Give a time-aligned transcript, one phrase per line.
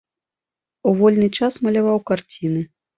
[0.89, 2.69] У вольны час маляваў карціны.